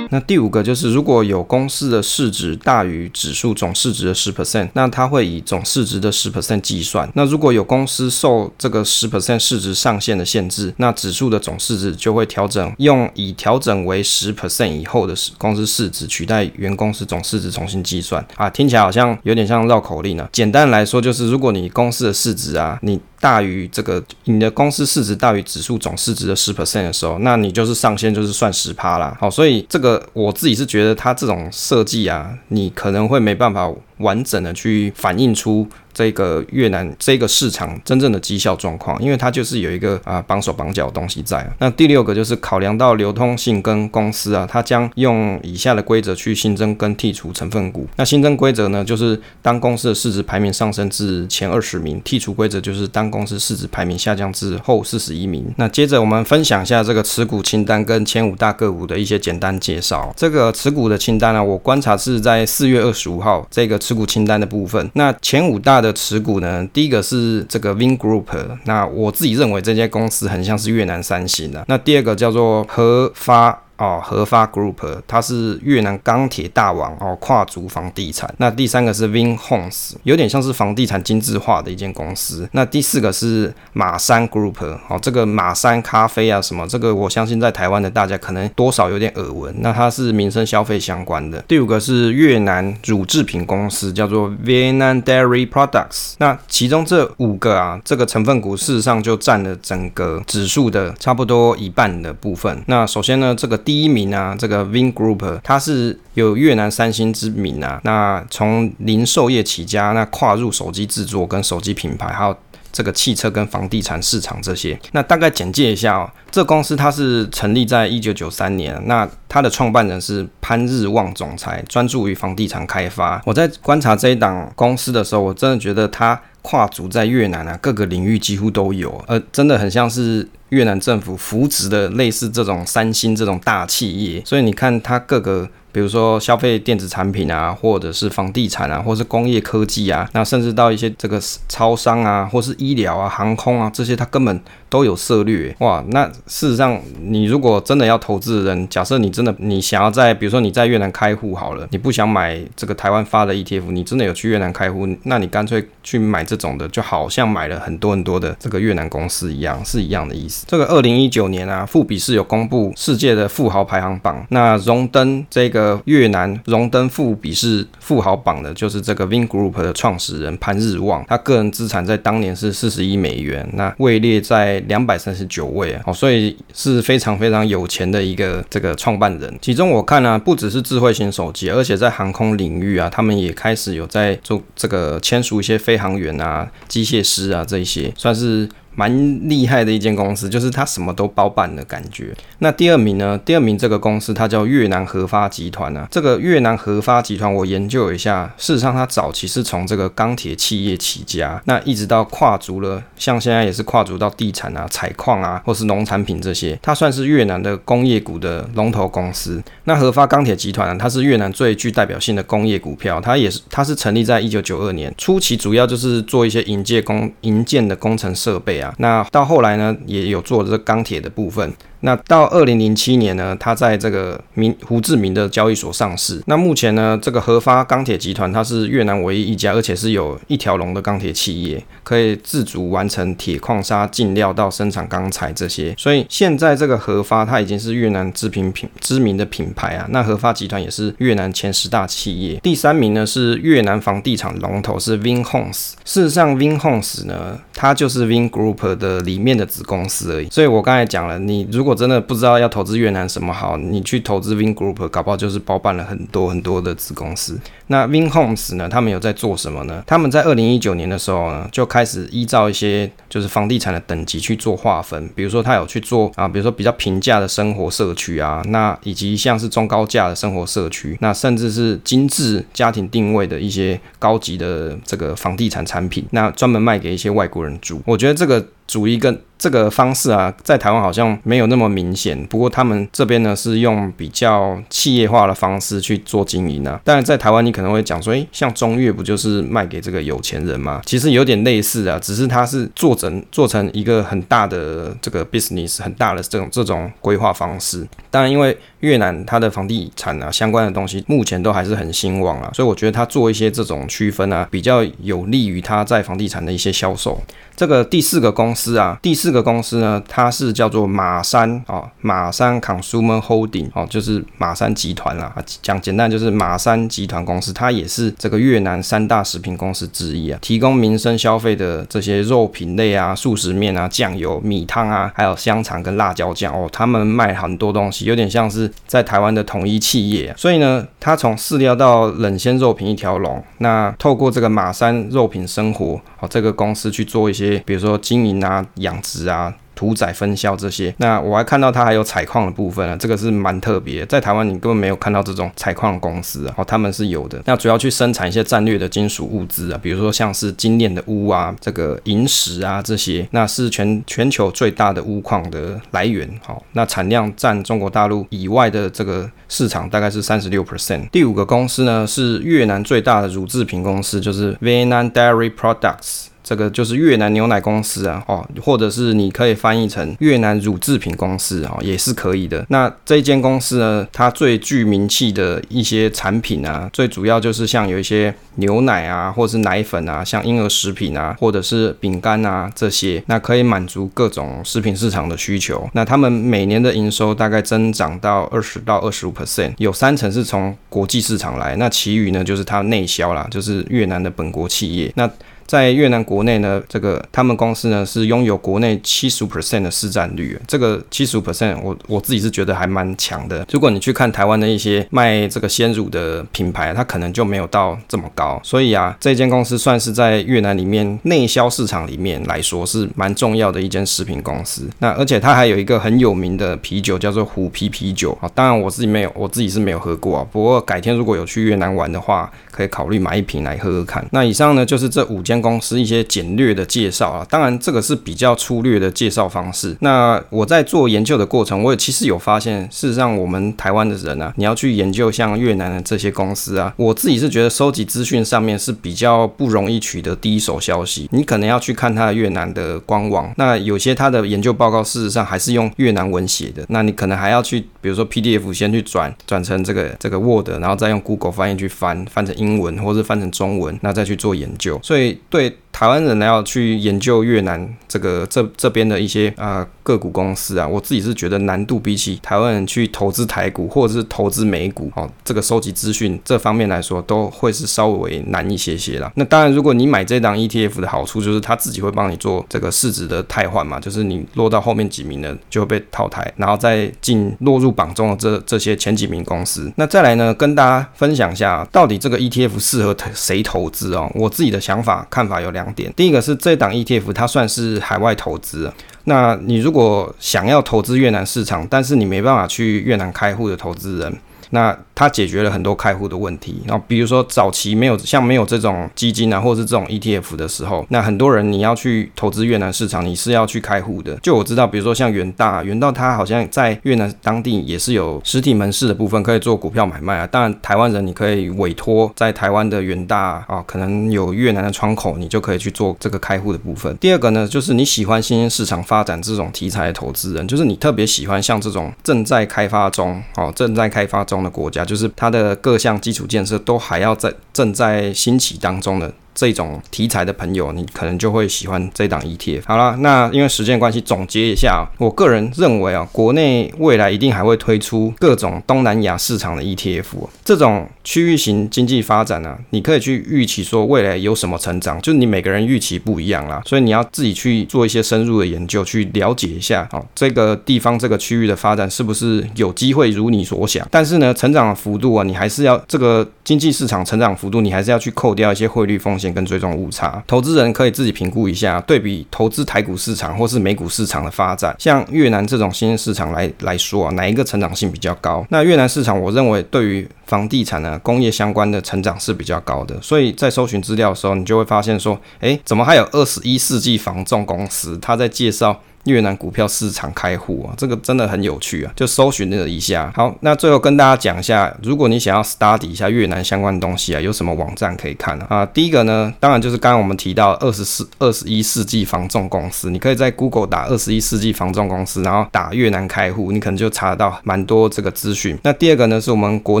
[0.10, 7.10] 那第五个就是如果有公司的市值大于指数总市值的十 percent，那它会以总市值的十 percent 计算。
[7.14, 18.26] 那如果有公司受这个十 percent 市值上限的限制，那指数的总市值就会调整，用以调整为十 percent 以后的公司市值取代原公司总市值重新计算。
[18.36, 29.16] 啊，听起来好像有点像绕口令呢、简单来说就是，如果你公司的市值啊，你大于这个你的公司市值大于指数总市值的十 percent 的时候，那你就是上限就是算十趴啦。
[29.20, 35.66] 好，所以这个我自己是觉得它这种设计啊，你可能会没办法完整的去反映出。
[35.98, 41.44] 这个越南这个市场真正的绩效状况，因为它就是有一个啊绑手绑脚的东西在。
[41.58, 47.84] 那第六个就是考量到流通性跟公司啊，它将用以下的规则去新增跟剔除成分股。
[47.96, 55.52] 那新增规则呢，就是当公司的市值排名上升至前二十名；剔除规则就是当公司市值排名下降至后四十一名。
[55.56, 60.14] 那接着我们分享一下这个持股清单跟前五大个股的一些简单介绍。
[60.16, 64.88] 这个持股的清单呢、我观察是在四月二十五号这个持股清单的部分。
[64.94, 65.87] 那前五大的。
[65.88, 68.24] 的持股呢，第一个是这个 Vingroup，
[68.64, 71.64] 那我自己认为这家公司很像是越南三星的。
[71.68, 73.62] 那第二个叫做和发。
[73.78, 74.74] 哦，合发 Group
[75.06, 78.28] 它是越南钢铁大王哦，跨足房地产。
[78.38, 82.48] 那第三个是 Vinhomes，有点像是房地产精致化的一间公司。
[82.52, 84.56] 那第四个是马山 Group，
[84.88, 89.54] 哦，这个马山咖啡啊什么，这个我相信在台湾的大家可能多少有点耳闻。
[89.60, 91.40] 那它是民生消费相关的。
[91.46, 96.14] 第五个是越南乳制品公司，叫做 Vietnam Dairy Products。
[96.18, 102.60] 那其中这五个啊，这个成分股事实上就占了整个指数的差不多一半的部分。
[102.66, 103.56] 那首先呢，这个。
[103.68, 107.78] 第一名啊，这个 Vingroup 它是有越南三星之名啊。
[107.84, 112.34] 那从零售业起家，那跨入手机制作跟手机品牌，还有
[112.72, 114.78] 这个汽车跟房地产市场这些。
[114.92, 123.20] 那大概简介一下哦，这公司它是成立在一九九三年，那它的创办人是潘日旺总裁，专注于房地产开发。
[123.24, 130.28] 我在观察这一档公司的时候，我真的觉得它跨足在越南啊，各个领域几乎都有，呃，真的很像是。
[130.50, 135.46] 越南政府扶植的类似这种三星这种大企业，所以你看它各个。
[135.70, 145.54] 比如说消费电子产品啊，或者是房地产啊，或是工业科技啊，那甚至到一些这个超商啊，或是医疗啊、航空啊这些，它根本都有涉猎。
[145.60, 160.46] 哇，那事实上，你如果真的要投资的人，假设你真的你想要在，比如说你在越南开户好了，你不想买这个台湾发的 ETF，你真的有去越南开户，那你干脆去买这种的，就好像买了很多很多的这个越南公司一样，是一样的意思。
[160.48, 165.67] 这个二零一九年啊，富比士有公布世界的富豪排行榜，那荣登这个。
[165.86, 179.36] 越南荣登富比士富豪榜的就是这个 Vingroup 的创始人潘日旺，他个人资产在当年是四十亿美元，那位列在两百三十九位啊，所以是非常非常有钱的一个这个创办人。
[179.40, 188.48] 其中我看呢、啊，不只是智慧型手机，而且在航空领域啊，他们也开始有在做这个签署一些飞行员啊、机械师啊这一些，算是。
[188.78, 192.14] 蛮厉害的一间公司，就是它什么都包办的感觉。
[192.38, 193.18] 那第二名呢？
[193.24, 195.88] 第二名这个公司它叫越南合发集团啊。
[195.90, 209.42] 这个越南合发集团我研究一下，事实上它早期是从这个钢铁企业起家，那一直到跨足了，像现在也是跨足到地产啊、采矿啊，或是农产品这些，它算是越南的工业股的龙头公司。
[209.64, 218.67] 那合发钢铁集团呢，它是越南最具代表性的工业股票，它也是它是成立在一九九二年，初期主要就是做一些营建工营建的工程设备啊。
[218.76, 221.52] 那到后来呢，也有做这钢铁的部分。
[221.80, 226.22] 那到二零零七年呢，它在这个明胡志明的交易所上市。
[226.26, 235.74] 那目前呢，这个合发钢铁集团它是越南唯一一家，而且是有一条龙的钢铁企业，可以自主完成铁矿砂进料到生产钢材这些。
[235.78, 239.86] 所以现在这个合发它已经是越南知名品知名的品牌啊。
[239.90, 242.40] 那合发集团也是越南前十大企业。
[242.42, 245.72] 第三名呢是越南房地产龙头是 Vinhomes。
[245.84, 250.28] 事实上 Vinhomes 呢，它就是 Vingroup 的里面的子公司而已。
[250.30, 257.38] 所以我刚才讲了，你如果果真的不知道要投资越南什么好，你去投资 Vingroup，搞不好就是包办了很多很多的子公司。
[257.68, 258.68] 那 Vinhomes 呢？
[258.68, 259.82] 他们有在做什么呢？
[259.86, 265.08] 他们在二零一九年的时候呢，就开始依照一些就是房地产的等级去做划分。
[265.14, 277.80] 比如说，他有去做啊，比如说比较平价的生活社区啊，那以及像是中高价的生活社区，那甚至是精致家庭定位的一些高级的这个房地产产品，那专门卖给一些外国人住。
[277.86, 278.44] 我觉得这个。
[278.68, 282.22] 主一个这个方式啊，在台湾好像没有那么明显。
[282.26, 286.78] 不过他们这边呢，是用比较企业化的方式去做经营啊。
[286.84, 290.80] 当然，在台湾你可能会讲说，诶，像中越不就是卖给这个有钱人吗？
[290.86, 297.84] 其实有点类似啊，只是它是做成做成一个很大的这个 business，很大的这种这种规划方式。
[298.12, 307.20] 当然，因为越南它的房地产啊相关的东西目前都还是很兴旺啊，所以我觉得它做一些这种区分啊，比较有利于它在房地产的一些销售。
[307.58, 315.34] 这个第四个公司啊，第四个公司呢，它是叫做马山哦，马山 Consumer Holding 哦，就是马山集团啦。
[315.60, 330.32] 讲简单就是马山集团公司，它也是这个越南三大食品公司之一啊，提供民生消费的这些肉品类啊、速食面啊、酱油、米汤啊，还有香肠跟辣椒酱哦，他们卖很多东西，有点像是在台湾的统一企业。
[330.36, 337.47] 所以呢，它从饲料到冷鲜肉品一条龙，那透过这个马山肉品生活哦，这个公司去做一些。
[337.64, 339.54] 比如说经营啊、养殖啊。
[339.78, 347.40] 屠宰分销这些，那我还看到它还有采矿的部分啊，这个是蛮特别，在台湾你根本没有看到这种采矿公司啊，哦，他们是有的。
[347.44, 356.28] 那主要去生产一些战略的金属物资啊，比如说像是精炼的钨啊、这个银石啊这些，那是全全球最大的钨矿的来源。
[356.44, 361.08] 好，那产量占中国大陆以外的这个市场大概是三十六 percent。
[361.10, 366.24] 第五个公司呢是越南最大的乳制品公司，就是 Vietnam Dairy Products。
[366.48, 372.64] 这个就是越南牛奶公司啊，哦，或者是你可以翻译成越南乳制品公司啊，也是可以的。
[372.70, 385.86] 那这间公司呢，它最具名气的一些产品啊，最主要就是像有一些牛奶啊，或是奶粉啊，像婴儿食品啊，或者是饼干啊这些，那可以满足各种食品市场的需求。
[385.92, 395.12] 那他们每年的营收大概增长到二十到二十五 percent，有三成是从国际市场来，那其余呢就是它内销啦，就是越南的本国企业。
[395.14, 395.30] 那
[395.68, 403.66] 在越南国内呢，这个他们公司呢是拥有国内七十五 percent 的市占率，这个七十五 percent 我我自己是觉得还蛮强的。
[403.70, 408.58] 如果你去看台湾的一些卖这个鲜乳的品牌，它可能就没有到这么高。
[408.64, 414.88] 所以啊，这间公司算是在越南里面内销市场里面来说是蛮重要的一间食品公司。
[415.00, 420.46] 那而且它还有一个很有名的啤酒叫做虎皮啤酒啊，当然我自己没有，我自己是没有喝过啊。
[420.50, 424.26] 不过改天如果有去越南玩的话，可以考虑买一瓶来喝喝看。
[424.30, 425.57] 那以上呢就是这五间。
[425.60, 429.96] 公司一些简略的介绍啊，当然这个是比较粗略的介绍方式。
[430.00, 441.28] 那我在做研究的过程，我也其实有发现，事实上我们台湾的人啊，你要去研究像越南的这些公司啊，我自己是觉得收集资讯上面是比较不容易取得第一手消息。
[441.32, 454.98] 你可能要去看他的越南的官网，那有些他的研究报告事实上还是用越南文写的，那你可能还要去，比如说 PDF 先去转转成这个这个 Word，然后再用 Google 翻译去翻翻成英文，或是翻成中文，那再去做研究。
[455.02, 469.28] 所以对台湾人呢，要去研究越南这个这这边的一些啊、个股公司啊，我自己是觉得难度比起台湾人去投资台股或者是投资美股哦，这个收集资讯这方面来说，都会是稍微难一些些啦。
[469.34, 479.92] 那当然，如果你买这档 ETF 的好处就是它自己会帮你做这个市值的汰换嘛，就是你落到后面几名呢就会被淘汰，然后再进落入榜中的这这些前几名公司。
[479.96, 484.30] 那再来呢，跟大家分享一下到底这个 ETF 适合谁投资哦？
[484.36, 485.87] 我自己的想法看法有两。
[485.94, 488.92] 点，第一个是这档 ETF 它算是海外投资，
[489.24, 494.36] 那你如果想要投资越南市场，但是你没办法去越南开户的投资人。
[494.70, 504.36] 那它解决了很多开户的问题，然后比如说早期没有像没有这种基金啊，或者是这种 ETF 的时候，那很多人你要去投资越南市场，你是要去开户的。
[504.36, 510.46] 就我知道，比如说像元大，元大它好像在越南当地也是有实体门市的部分，可以做股票买卖啊。
[510.46, 517.16] 当然，台湾人你可以委托在台湾的元大啊，可能有越南的窗口，你就可以去做这个开户的部分。
[517.18, 524.57] 第二个呢，就是你喜欢新兴市场发展这种题材的投资人，就是你特别喜欢像这种正在开发中哦，正在开发中。
[524.62, 529.32] 的国家，就是它的各项基础建设都还要在正在兴起当中的。
[529.58, 532.82] 这种题材的朋友，你可能就会喜欢这档 ETF。
[532.86, 540.26] 好了，那因为时间关系，总结一下，我个人认为啊，国内未来一定还会推出各种东南亚市场的 ETF。
[540.64, 554.06] 这种区域型经济发展呢、啊，你可以去预期说未来有什么成长，就你每个人预期不一样啦，所以你要自己去做一些深入的研究，去了解一下，哦，这个地方这个区域的发展是不是有机会如你所想？
[554.08, 559.47] 但是呢，成长的幅度啊，你还是要这个经济市场成长幅度，你还是要去扣掉一些汇率风险。
[559.52, 568.66] 跟追踪误差，投资人可以自己评估一下，对比投资台股市场或是美股市场的发展，像越南这种新兴市场来来说啊，哪一个成长性比较高？
[568.70, 578.18] 那越南市场，我认为对于房地产呢，工业相关的成长是比较高的，所以在搜寻资料的时候，你就会发现说，诶，怎么还有二十一世纪房仲公司？
[578.20, 583.30] 他在介绍越南股票市场开户啊，这个真的很有趣啊，就搜寻了一下。
[583.34, 588.66] 好，那最后跟大家讲一下，如果你想要 study 一下越南相关的东西啊，有什么网站可以看呢？
[588.68, 598.78] 啊，第一个呢，当然就是刚刚我们提到二十四二十一世纪房仲公司，你可以在 Google 打二十一世纪房仲公司，然后打越南开户，你可能就查得到蛮多这个资讯。
[598.82, 600.00] 那第二个呢，是我们国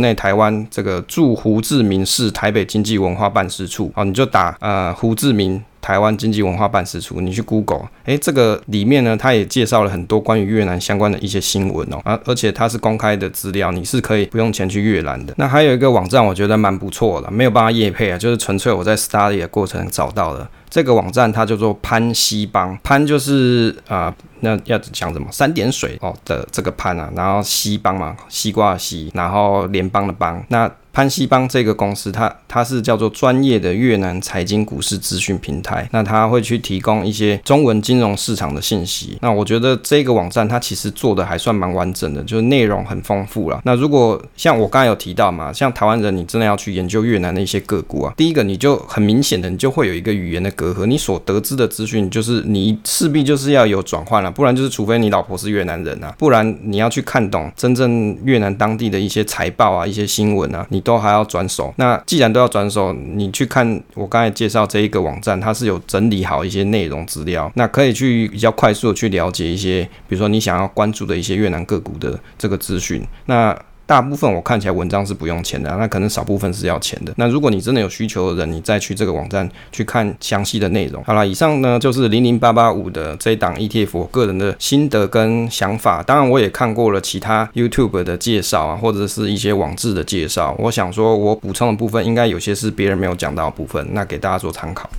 [0.00, 5.62] 内台湾这个驻胡志明市台北经济文化办事处，好，你就打呃胡志明。
[5.88, 15.32] 台湾经济文化办事处，你去 Google，诶，这个里面呢，它也介绍了很多关于越南相关的一些新闻哦，而，而且它是公开的资料，你是可以不用钱去阅览的。
[15.38, 20.46] 那还有一个网站，我觉得蛮不错的，没有办法业配啊，就是纯粹我在 study 的过程找到的。
[20.68, 25.26] 这个网站它叫做潘西邦，潘就是啊、那要讲什么？
[25.30, 30.70] 三点水哦的这个潘啊，然后西邦嘛，西瓜的西，然后联邦的邦，那。
[30.90, 39.16] 潘西邦这个公司，它它是叫做专业的越南财经股市资讯平台，那它会去提供一些中文金融市场的信息。
[39.20, 43.60] 那我觉得这个网站它其实做的还算蛮完整的，就是内容很丰富啦。
[43.64, 60.82] 那如果像我刚才有提到嘛，像台湾人，你真的要去研究越南的一些个股啊，第一个你就很明显的，你就会有一个语言的隔阂，你所得知的资讯就是你势必就是要有转换了，不然就是除非你老婆是越南人啊，不然你要去看懂真正越南当地的一些财报啊、一些新闻啊，你。
[60.88, 73.54] 都还要转手，那既然都要转手，你去看我刚才介绍这一个网站，它是有整理好一些内容资料，那可以去比较快速的去了解一些，比如说你想要关注的一些越南个股的这个资讯，那。
[73.88, 77.12] 大部分我看起来文章是不用钱的，那可能少部分是要钱的。
[77.16, 81.02] 那如果你真的有需求的人，你再去这个网站去看详细的内容。
[81.04, 86.02] 好了，以上呢就是零零八八五的这一档 ETF 我个人的心得跟想法。
[86.02, 90.54] 当然，我也看过了其他 YouTube 的介绍啊，或者是一些网志的介绍。
[90.58, 94.90] 我想说，我补充的部分应该有些是别人没有讲到的部分，那给大家做参考。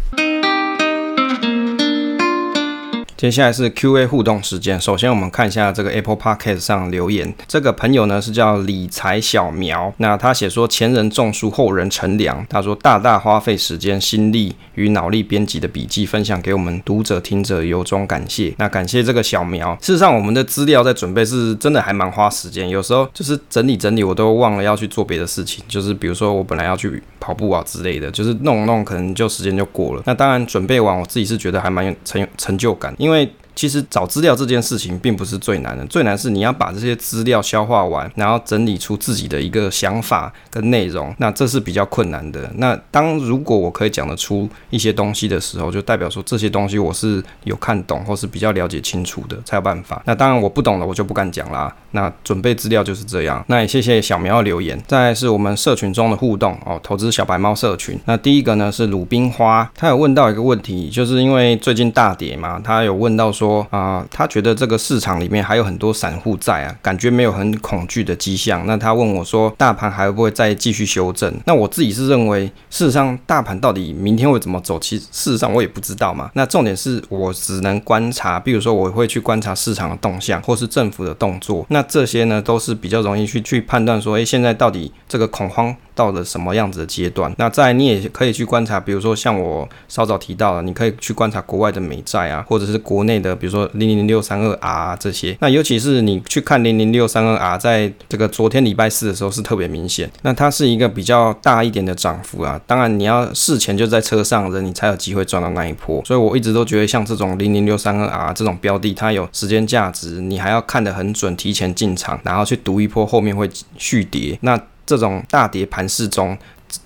[3.20, 4.80] 接下来是 Q&A 互动时间。
[4.80, 7.36] 首先，我们看一下这个 Apple Podcast 上留言。
[7.50, 12.48] 这个朋友呢是叫理财小苗，那他写说前人种树，后人乘凉。
[12.50, 18.56] 他说大大花费时间、心力与脑力编辑的笔记，分享给我们读者听者，由衷感谢。
[18.58, 19.78] 那感谢这个小苗。
[19.82, 25.62] 事实上，我们的资料在准备是真的还蛮花时间，有时候就是整理整理，我都忘了要去做别的事情。
[25.68, 30.04] 就是比如说我本来要去跑步啊之类的，就是弄弄，可能就时间就过了。
[30.06, 33.09] 那当然准备完，我自己是觉得还蛮有成成就感，因为。
[33.10, 42.50] 因为其实找资料这件事情并不是最难的，最难是你要把这些资料消化完，然后整理出自己的一个想法跟内容，那这是比较困难的。
[42.56, 50.02] 那当如果我可以讲得出一些东西的时候，就代表说这些东西我是有看懂或是比较了解清楚的，才有办法。
[50.06, 51.76] 那当然我不懂的我就不敢讲啦。
[51.92, 53.44] 那准备资料就是这样。
[53.48, 54.82] 那也谢谢小苗的留言。
[54.88, 58.00] 再是我们社群中的互动哦，投资小白猫社群。
[58.06, 63.49] 那第一个呢是鲁冰花，他有问到一个问题，就是因为最近大跌嘛，他有问到说。
[63.50, 68.66] 说啊，他觉得这个市场里面还有很多散户在啊，感觉没有很恐惧的迹象。
[68.68, 71.34] 那他问我说，大盘还会不会再继续修正？
[71.46, 76.30] 那我自己是认为，事实上大盘到底明天会怎么走，其实事实上我也不知道嘛。
[76.36, 81.66] 那重点是我只能观察，比如说我会去观察市场的动向，或是政府的动作。
[81.70, 85.76] 那这些呢，都是比较容易去去判断说，诶，现在到底这个恐慌。
[86.00, 87.30] 到了什么样子的阶段？
[87.38, 95.36] 那再你也可以去观察，比如说像我稍早提到的，你可以去观察国外的美债啊，或者是国内的，比如说零零六三二 R 这些。
[95.42, 100.10] 那尤其是你去看零零六三二 R，在这个昨天礼拜四的时候是特别明显。
[100.22, 102.58] 那它是一个比较大一点的涨幅啊。
[102.66, 106.02] 当然你要事前就在车上人，你才有机会赚到那一波。
[106.06, 114.38] 所以我一直都觉得像这种零零六三二 R 这种标的，它有时间价值，你还要看得很准，提前进场，然后去赌一波后面会续跌。
[114.42, 114.58] 那
[114.90, 116.36] 这种大跌盘势中，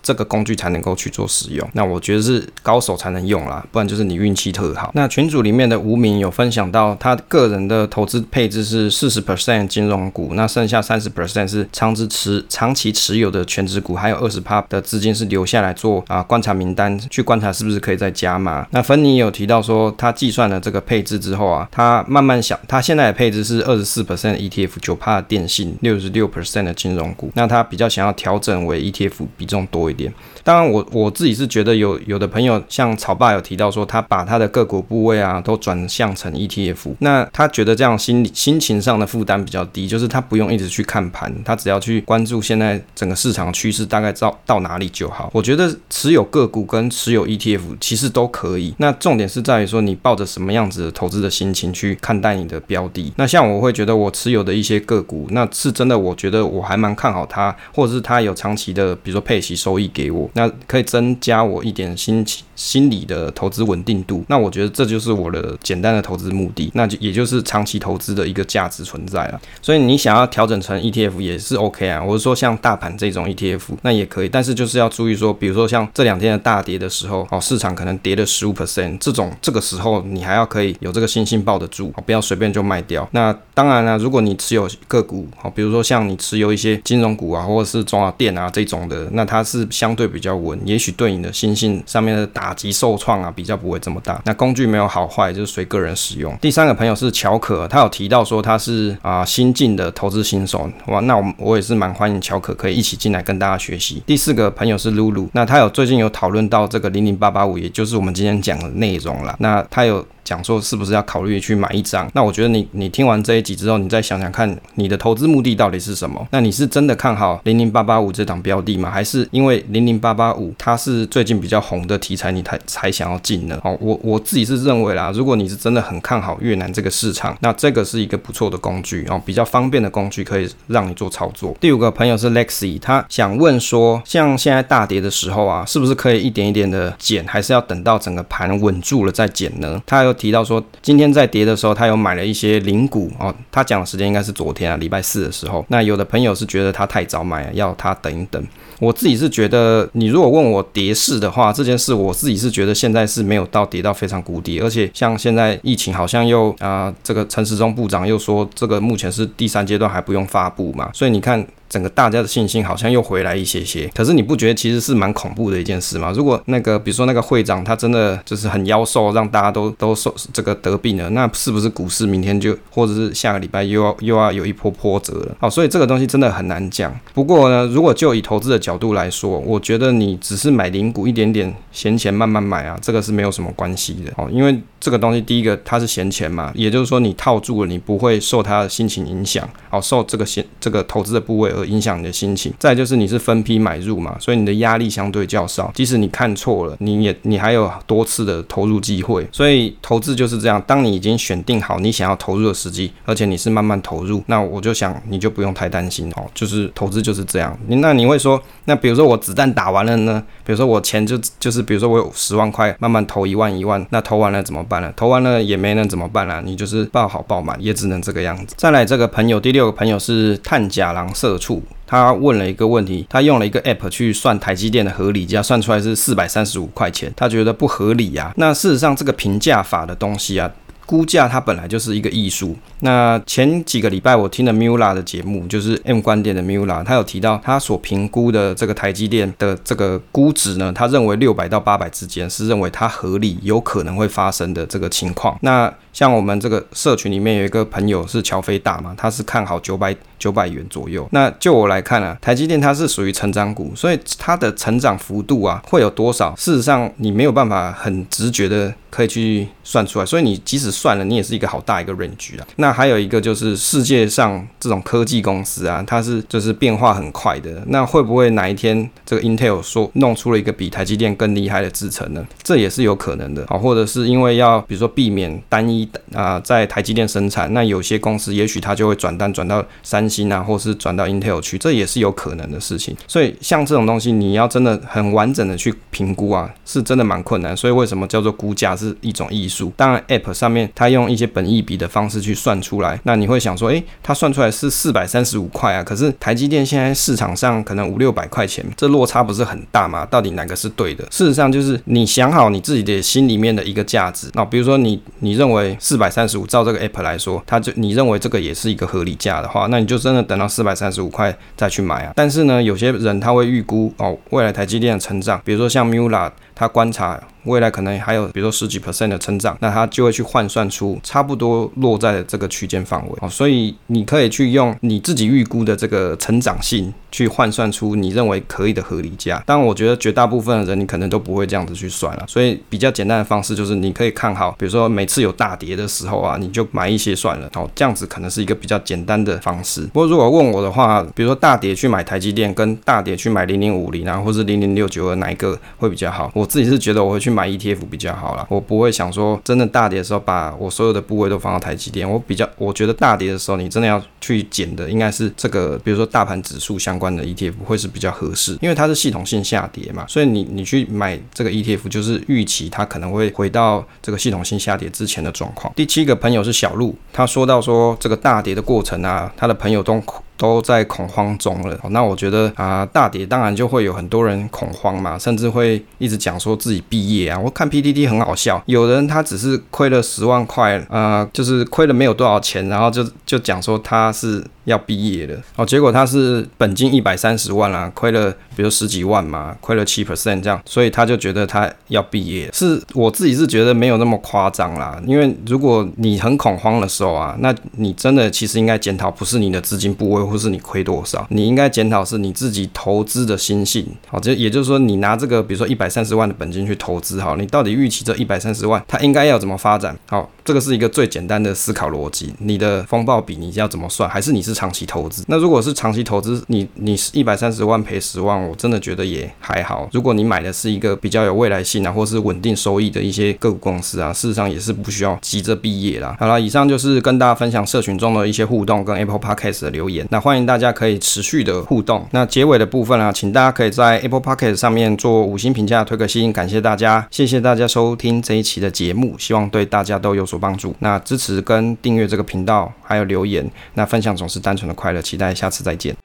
[0.04, 4.92] 这个工具才能够去做使用，那我觉得是高手才能用啦，不然就是你运气特好。
[4.94, 18.68] 那群组里面的无名有分享到，他个人的投资配置是四十 percent 金融股，那剩下三十 percent 是长期持长期持有的全值股，还有二十趴的资金是留下来做啊观察名单，去观察是不是可以再加码。
[18.72, 30.14] 那芬妮有提到说，他计算了这个配置之后啊，他慢慢想，他现在的配置是二十四 percent ETF，九趴的电信，六十六 percent 的金融股，那他比较想要调整为 ETF 比重多一点。
[30.44, 45.30] 当然我，我自己是觉得有有的朋友像草爸有提到说，他把他的个股部位啊都转向成 ETF，那他觉得这样心理心情上的负担比较低，就是他不用一直去看盘，他只要去关注现在整个市场趋势大概到到哪里就好。
[45.34, 53.14] 我觉得持有个股跟持有 ETF 其实都可以，那重点是在于说你抱着什么样子的投资的心情去看待你的标的。
[53.16, 60.30] 那像我会觉得我持有的一些个股，那是真的，我觉得我还蛮看好它，或者是它有长期的，比如说配息收益给我。
[60.34, 64.24] 那可以增加我一点心情心理的投资稳定度。
[64.28, 69.42] 那我觉得这就是我的简单的投资目的，那就也就是长期投资的一个价值存在了。
[69.62, 83.08] 所以你想要调整成 ETF 也是 OK 啊，或者说像大盘这种 ETF 那也可以，但是就是要注意说，比如说像这两天的大跌的时候，哦，市场可能跌了十五 percent，这种这个时候你还要可以有这个信心抱得住，不要随便就卖掉。
[83.12, 94.22] 那当然了，如果你持有个股，哦，比如说像你持有一些金融股啊，或者是中华电啊这种的，那它是相对比较稳，也许对你的信心上面的打打击受创啊比较不会这么大。
[94.26, 96.38] 那工具没有好坏，就是随个人使用。
[96.42, 104.04] 第三个朋友是乔可，他有提到说他是啊、新进的投资新手，哇，那我我也是蛮欢迎乔可可以一起进来跟大家学习。
[104.06, 109.34] 第四个朋友是露露，那他有最近有讨论到这个零零八八五，也就是我们今天讲的内容了。
[109.40, 110.06] 那他有。
[110.24, 112.10] 讲说是不是要考虑去买一张？
[112.14, 116.26] 那我觉得你你听完这一集之后，你再想想看，你的投资目的到底是什么？
[116.32, 118.90] 那你是真的看好零零八八五这档标的吗？
[118.90, 123.60] 还是因为零零八八五它是最近比较红的题材，你才才想要进呢？
[123.64, 131.56] 哦，我我自己是认为啦，如果你是真的很看好越南这个市场，那这个是一个不错的工具哦，比较方便的工具可以让你做操作。
[131.60, 139.82] 第五个朋友是 Lexi，他想问说，像现在大跌的时候啊，是不是可以一点一点的减，还是要等到整个盘稳住了再减呢？
[139.86, 140.13] 他有。
[140.14, 143.34] 提到说，今天在跌的时候，他有买了一些零股哦。
[143.52, 145.66] 他讲的时间应该是昨天啊，礼拜四的时候。
[145.70, 148.44] 那有的朋友是觉得他太早买了，要他等一等。
[148.80, 161.46] 我自己是觉得，你如果问我跌势的话，这件事我自己是觉得现在是没有到跌到非常谷底，而且像现在疫情好像又啊、这个陈时中部长又说，这个目前是第三阶段还不用发布嘛，所以你看。
[161.74, 166.14] 整个大家的信心好像又回来一些些，可是你不觉得其实是蛮恐怖的一件事吗？
[166.16, 175.36] 如果那个比如说那个会长他真的就是很妖兽，让大家都都受这个得病了，那是不是股市明天就或者是下个礼拜又要又要有一波波折了？
[175.40, 176.96] 好，所以这个东西真的很难讲。
[177.12, 191.64] 不过呢，如果就以投资的角度来说，我觉得你只是买零股一点点闲钱慢慢买啊，这个是没有什么关系的哦，因为这个东西第一个它是闲钱嘛，也就是说你套住了，你不会受它的心情影响，哦，受这个闲这个投资的部位而。
[191.74, 195.72] 影响你的心情，再就是你是分批买入嘛，所以你的压力相对较少。
[195.74, 199.28] 即使你看错了，你也你还有多次的投入机会。
[199.32, 206.30] 所以投资就是这样，当你已经选定好你想要投入的时机，而且你是慢慢投入，那我就想你就不用太担心哦。
[206.34, 207.58] 就是投资就是这样。
[207.68, 210.24] 那你会说，那比如说我子弹打完了呢？
[210.46, 214.94] 比如说我钱就就是比如说我有十万块，慢慢投一万一万，那投完了怎么办呢？
[214.96, 216.42] 投完了也没能怎么办啦？
[216.46, 218.56] 你就是爆好爆满，也只能这个样子。
[218.58, 221.62] 再来这个朋友，第六个朋友是探甲狼社畜。
[221.86, 228.34] 他问了一个问题，他用了一个 app 去算台积电的合理价，算出来是四百三十五块钱，他觉得不合理呀。
[228.38, 230.50] 那事实上，这个评价法的东西啊。
[230.86, 232.56] 估价它本来就是一个艺术。
[232.80, 245.38] 那前几个礼拜我听了 Mula 的节目，就是 M 观点的 Mula，他有提到他所评估的这个台积电的这个估值呢，他认为六百到八百之间是认为它合理，有可能会发生的这个情况。
[245.42, 251.08] 那像我们这个社群里面有一个朋友是乔飞大嘛，他是看好九百九百元左右。
[251.12, 256.36] 那就我来看啊，台积电它是属于成长股，所以它的成长幅度啊会有多少？
[256.36, 258.74] 事实上你没有办法很直觉的。
[258.94, 262.46] 可以去算出来，所以你即使算了，你也是一个好大一个 range 啊。
[262.58, 267.64] 那还有一个就是世界上这种科技公司啊，它是就是变化很快的。
[267.70, 272.24] 那会不会哪一天这个 Intel 说弄出了一个比台积电更厉害的制程呢？
[272.44, 273.58] 这也是有可能的啊。
[273.58, 282.96] 或者是因为要比如说避免单一啊在台积电生产，那有些公司也许它就会转单转到三星啊，或是转到 Intel 去，这也是有可能的事情。
[283.08, 287.58] 所以像这种东西，你要真的很完整的去评估啊，是真的蛮困难。
[287.58, 288.78] 所以为什么叫做估价？
[288.83, 300.06] 是是一种艺术，当然，App 上面它用一些本益比的方式去算出来，那你会想说，诶，它算出来是四百三十五块啊，可是台积电现在市场上可能五六百块钱，这落差不是很大吗？
[300.06, 301.04] 到底哪个是对的？
[301.10, 312.14] 事实上，就是你想好你自己的心里面的一个价值，那比如说你你认为四百三十五，照这个 App 来说，它就你认为这个也是一个合理价的话，那你就真的等到四百三十五块再去买啊。
[312.16, 317.20] 但是呢，有些人他会预估哦，未来台积电的成长，比如说像 Mula，他观察。
[317.46, 329.44] 未来可能还有，比如说十几 percent 的成长，那它就会去换算出差不多落在这个区间范围哦，所以你可以去用你自己预估的这个成长性去换算出你认为可以的合理价。
[329.46, 339.82] 当然，我觉得绝大部分的人你可能都不会这样子去算了，所以比较简单的方式就是你可以看好，比如说每次有大跌的时候啊，你就买一些算了哦，这样子可能是一个比较简单的方式。
[339.88, 346.32] 不过如果问我的话，比如说大跌去买台积电，跟大跌去买零零五零啊，或是零零六九二哪一个会比较好？
[346.34, 347.33] 我自己是觉得我会去。
[347.34, 348.46] 买 ETF 比较好啦。
[348.50, 352.10] 我不会想说真的大跌的时候把我所有的部位都放到台积电。
[352.10, 365.74] 我比较我觉得大跌的时候，你真的要去捡的应该是这个，比如说大盘指数相关的 ETF 会是比较合适，因为它是系统性下跌嘛，所以你你去买这个 ETF 就是预期它可能会回到这个系统性下跌之前的状况。
[365.76, 369.94] 第七个朋友是小鹿，他说到说这个大跌的过程啊，他的朋友都。
[370.38, 377.40] 都在恐慌中了，那我觉得啊，大跌当然就会有很多人恐慌嘛，甚至会一直讲说自己毕业啊。
[377.40, 384.44] 我看 PDD 很好笑，有人他只是亏了十万块，呃，就是亏了没有多少钱，然后就就讲说他是。
[384.66, 392.50] 要毕业了哦，结果他是本金一百三十万啦，亏了比如十几万嘛，亏了七 percent 这样，所以他就觉得他要毕业。
[392.54, 403.86] 是我自己是觉得没有那么夸张啦，因为如果你很恐慌的时候啊，那你真的其实应该检讨，不是你的资金部位或是你亏多少，你应该检讨是你自己投资的心性。
[404.08, 409.94] 好，这也就是说你拿这个比如说一百三十万的本金去投资，好，你到底预期这一百三十万它应该要怎么发展？
[410.08, 412.34] 好，这个是一个最简单的思考逻辑。
[412.38, 414.10] 你的风暴比你要怎么算？
[414.10, 414.53] 还是你是？
[414.54, 419.88] 长期投资，那如果是长期投资，你你是一百三十万赔十万，我真的觉得也还好。
[419.92, 426.16] 如果你买的是一个比较有未来性啊，或是稳定收益的一些个股公司啊，事实上也是不需要急着毕业啦。
[426.20, 430.06] 好了，以上就是跟大家分享社群中的一些互动跟 Apple Podcast 的留言。
[430.10, 432.08] 那欢迎大家可以持续的互动。
[432.12, 440.76] 那结尾的部分啊，请大家可以在 Apple Podcast 上面做五星评价，推个心，感谢大家，谢谢大家收听这一期的节目，希望对大家都有所帮助。
[440.80, 445.96] 那支持跟订阅这个频道，还有留言，那分享总是单纯的快乐，期待下次再见。